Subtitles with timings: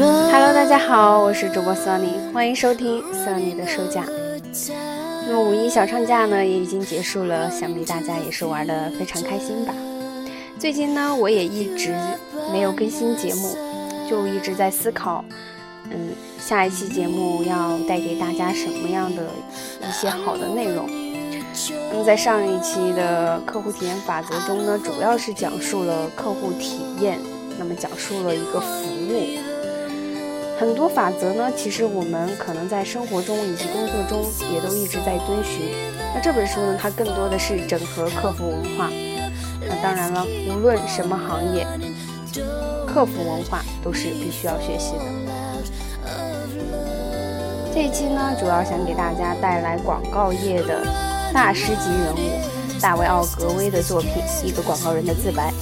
[0.00, 4.04] Hello，大家好，我是主播 Sunny，欢迎收听 Sunny 的收假。
[5.26, 9.74] 那么五一小长假呢也已经结束了，想必大家也是玩的非常开心吧。
[10.56, 11.92] 最近呢我也一直
[12.52, 13.56] 没有更新节目，
[14.08, 15.24] 就一直在思考，
[15.90, 19.24] 嗯，下一期节目要带给大家什么样的
[19.80, 20.88] 一些好的内容。
[21.90, 27.18] 那么在上一期的客户体验法则中呢，主要是讲述了客户体验，
[27.58, 29.47] 那么讲述了一个服务。
[30.58, 35.70] 很多法则呢，其实我们可能在生活中以及工作中也都一直在遵循。
[36.12, 38.90] 那这本书呢，它更多的是整合客服文化。
[39.60, 41.64] 那当然了，无论什么行业，
[42.86, 45.04] 客服文化都是必须要学习的。
[47.72, 50.84] 这一期呢，主要想给大家带来广告业的
[51.32, 52.18] 大师级人物
[52.80, 54.10] 大卫·奥格威的作品
[54.44, 55.52] 《一个广告人的自白》。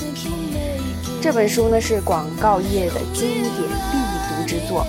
[1.21, 3.53] 这本书呢，是广告业的经典
[3.93, 3.99] 必
[4.47, 4.87] 之作。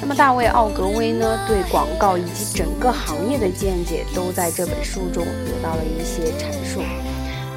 [0.00, 6.82] 那么，大卫·奥格威呢，对广告以及整个行业的见解，都在这本书中得到了一些阐述。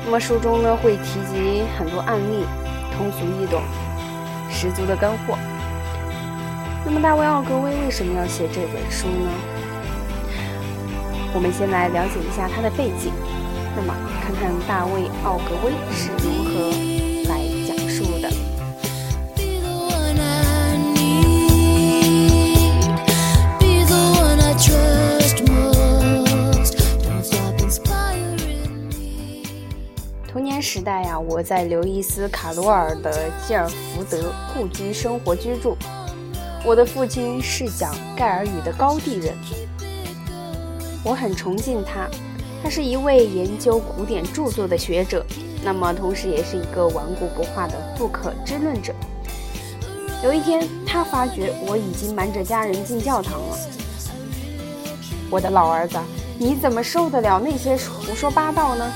[0.05, 2.45] 那么，书中呢，会提及很多案例，
[2.95, 3.61] 通俗易懂，
[4.50, 5.38] 十足的干货。
[6.86, 9.30] 那么，大卫·奥格威为什么要写这本书呢？
[11.33, 13.11] 我们先来了解一下他的背景。
[13.75, 16.89] 那么，看看大卫·奥格威是如何。
[31.40, 35.78] 我在刘易斯·卡罗尔的基尔福德故居生活居住。
[36.66, 39.34] 我的父亲是讲盖尔语的高地人，
[41.02, 42.10] 我很崇敬他。
[42.61, 45.26] 他是一位研究古典著作的学者，
[45.64, 48.94] 那么同时也是一个顽固不化的不可知论者。
[50.22, 53.58] 有一天，他发觉我已经瞒着家人进教堂了。
[55.30, 55.98] 我的老儿子，
[56.38, 58.92] 你怎么受得了那些胡说八道呢？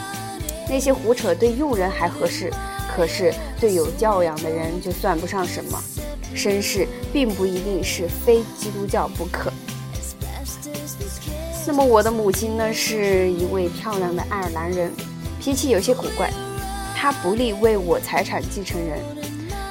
[0.73, 2.51] 那些胡扯对庸人还合适，
[2.89, 5.79] 可是对有教养的人就算不上什么。
[6.35, 9.53] 绅士并不一定是非基督教不可。
[11.67, 14.91] 那么我的母亲呢，是一位漂亮的爱尔兰人，
[15.39, 16.31] 脾气有些古怪。
[16.95, 18.97] 她不利为我财产继承人，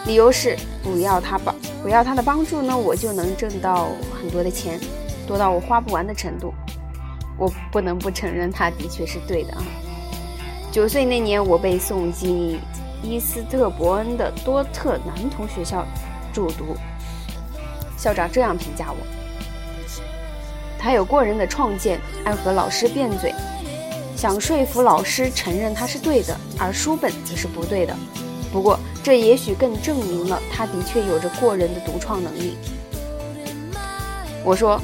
[0.07, 1.53] 理由是不要她帮，
[1.83, 4.79] 不要她的帮助呢，我就能挣到很多的钱，
[5.27, 6.55] 多到我花不完的程度。
[7.37, 9.65] 我不能不承认，她的确是对的啊。
[10.73, 12.59] 九岁那年，我被送进
[13.03, 15.87] 伊斯特伯恩的多特男童学校
[16.33, 16.75] 就读。
[17.99, 18.97] 校长这样评价我：
[20.79, 23.35] 他有过人的创建，爱和老师辩嘴，
[24.17, 27.95] 想说服老师承认他是对的，而书本则是不对的。
[28.51, 32.57] 不过，这也许更证明了他的确有着过人的独创能力。
[34.43, 34.81] 我说，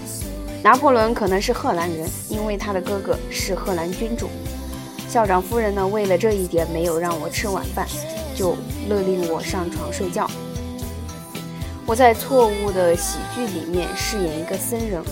[0.63, 4.29] 拿破仑可能是荷兰人，因为他的哥哥是荷兰君主。
[5.09, 7.89] 校长夫人呢，为了这一点没有让我吃晚饭，
[8.37, 8.55] 就
[8.91, 10.31] 勒令我上床睡觉。
[11.87, 15.03] 我在错误的喜剧里面饰演一个僧人，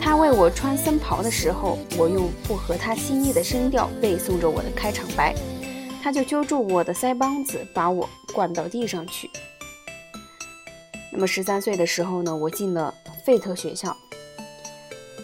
[0.00, 5.34] 他为我穿僧袍的时候，我用不合他心意的声调背诵着我的开场白，
[6.02, 9.30] 他就揪住我的腮帮子，把我灌到地上去。
[11.12, 12.94] 那么十三岁的时候呢，我进了
[13.26, 13.94] 费特学校。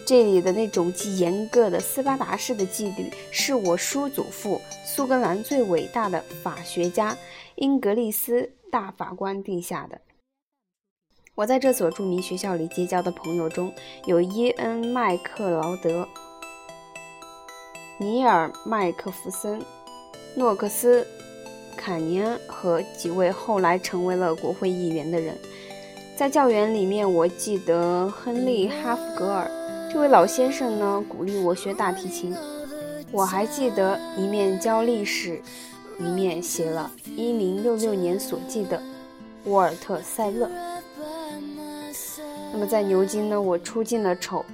[0.06, 7.16] 这里的那种既严格的斯巴达式的纪律，是我叔祖父苏格兰最伟大的法学家
[7.54, 10.00] 英格利斯大法官定下的。
[11.34, 13.72] 我在这所著名学校里结交的朋友中
[14.04, 16.06] 有伊恩·麦克劳德、
[17.98, 19.60] 尼尔·麦克弗森、
[20.36, 21.02] 诺克斯·
[21.76, 25.36] 坎尼恩和几位后来成为了国会议员的人。
[26.16, 29.63] 在教员里面，我记得亨利·哈弗格尔。
[29.94, 32.34] 这位老先生呢，鼓励我学大提琴。
[33.12, 35.40] 我还记得一面教历史，
[36.00, 38.82] 一面写了1066年所记的
[39.44, 40.50] 沃尔特·塞勒。
[42.52, 44.44] 那么在牛津呢，我出尽了丑。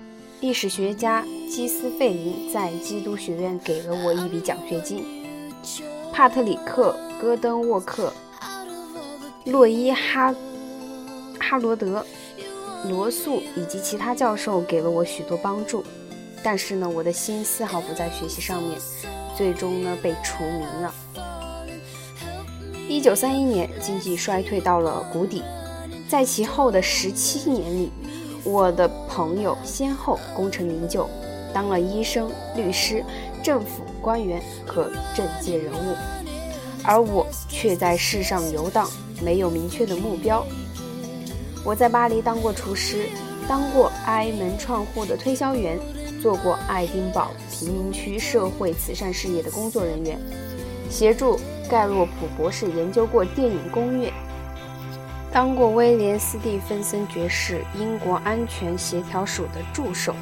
[0.41, 5.03] 历史学家基斯费林在基督学院给了我一笔奖学金。
[6.13, 8.13] 帕特里克·戈登沃克、
[9.47, 10.35] 洛伊哈
[11.39, 12.05] 哈罗德。
[12.89, 15.85] 罗素以及其他教授给了我许多帮助，
[16.43, 18.79] 但是呢，我的心丝毫不在学习上面，
[19.37, 20.95] 最终呢被除名了。
[22.89, 25.43] 一九三一年，经济衰退到了谷底，
[26.09, 27.91] 在其后的十七年里，
[28.43, 31.09] 我的朋友先后功成名就，
[31.53, 33.05] 当了医生、律师、
[33.43, 35.95] 政府官员和政界人物，
[36.83, 38.89] 而我却在世上游荡，
[39.23, 40.45] 没有明确的目标。
[41.63, 43.07] 我在巴黎当过厨师，
[43.47, 45.79] 当过埃门创户的推销员，
[46.23, 50.19] 做过爱丁堡贫民区社会慈善事业的工作人员，
[50.89, 54.11] 协助盖洛普博士研究过电影工业，
[55.31, 60.15] 当过威廉斯蒂芬森爵士英国安全协调署的助手，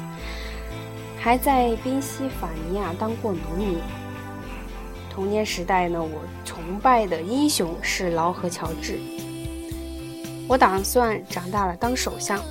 [1.17, 3.77] 还在宾夕法尼亚当过农民。
[5.09, 8.99] 童年时代呢，我崇拜的英雄是劳合乔治。
[10.49, 12.43] 我打算长大了当首相，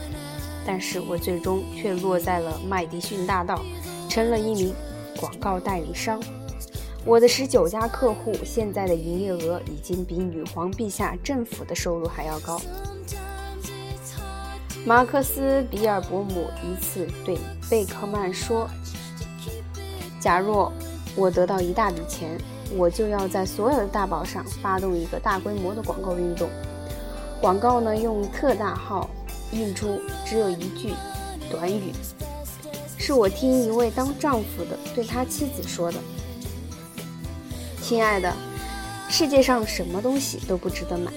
[0.64, 3.60] 但是我最终却落在了麦迪逊大道，
[4.08, 4.72] 成了一名
[5.18, 6.22] 广告代理商。
[7.04, 12.60] 我的十九家客户现在的营业额已经比女皇陛下政府的收入还要高。
[14.86, 17.36] 马克思·比尔伯姆一次对
[17.68, 18.70] 贝克曼说
[20.20, 20.72] ：“假若
[21.16, 22.38] 我得到一大笔钱，
[22.76, 26.48] 我就要在所有的大报上发动一个大规模的广告运动。”
[27.40, 29.08] 广告呢，用特大号
[29.52, 30.92] 印出，只有一句
[31.48, 31.92] 短语，
[32.96, 35.98] 是我听一位当丈夫的对他妻子说的
[37.80, 38.34] ：“亲爱的，
[39.08, 41.12] 世界上什么东西都不值得买。”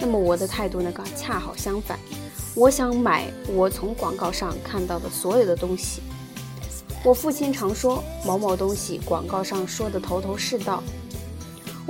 [0.00, 1.98] 那么我的态度呢，恰好相反，
[2.54, 6.02] 我想买我从广告上看到的所有的东西。
[7.02, 10.80] 我父亲常说，某某东西广告上说的头头是道。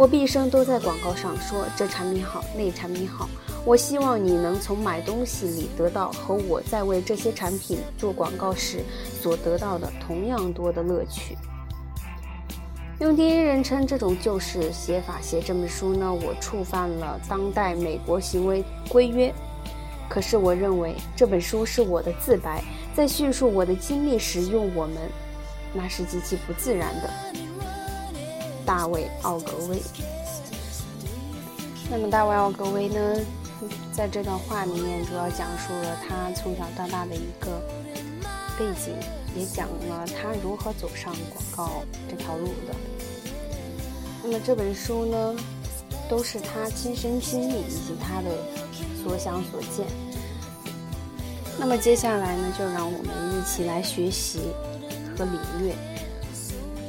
[0.00, 3.29] 我毕生都在广告上说这产品好，那产品好。
[3.67, 8.82] 我希望你能从买东西里得到和我在为这些产品做广告时
[9.20, 11.37] 所得到的同样多的乐趣。
[13.00, 19.31] 用第一人称这种旧式写法写这本书呢，我触犯了当代美国行为规约。
[20.08, 22.64] 可是我认为这本书是我的自白，
[22.97, 24.97] 在叙述我的经历时用我们，
[25.75, 27.11] 那是极其不自然的。
[28.70, 29.82] 大卫·奥格威。
[31.90, 33.17] 那么，大卫·奥格威呢，
[33.93, 37.61] 在这段话里面主要讲述了他从小到大的一个
[38.56, 38.94] 背景，
[39.34, 42.76] 也讲了他如何走上广告这条路的。
[44.22, 45.34] 那么这本书呢，
[46.08, 48.31] 都是他亲身经历以及他的
[49.02, 49.84] 所想所见。
[51.58, 54.38] 那么接下来呢，就让我们一起来学习
[55.19, 55.75] 和领略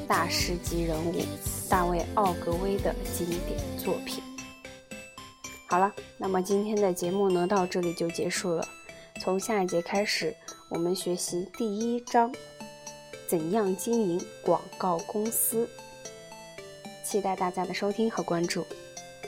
[0.07, 1.16] 大师级人物。
[1.72, 4.22] 大卫·奥格威的经典作品。
[5.70, 8.68] 好了，那么今天的节目呢，到这里就结束了。
[9.22, 10.36] 从下一节开始，
[10.70, 12.30] 我们学习第一章：
[13.26, 15.70] 怎样经营广告公司。
[17.06, 18.66] 期待大家的收听和关注。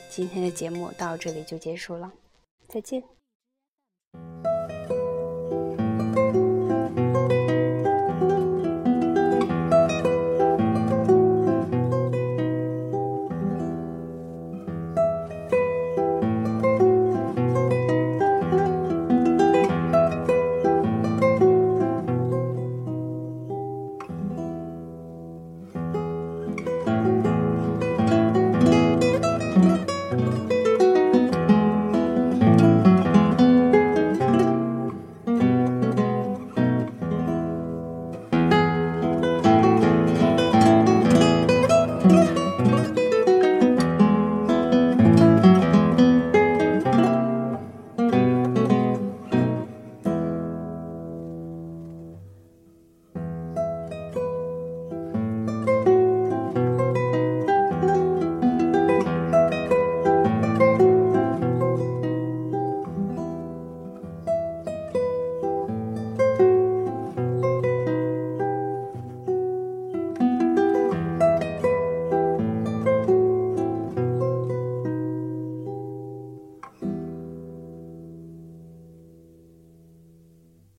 [0.09, 2.11] 今天的节目到这里就结束了，
[2.67, 3.12] 再见。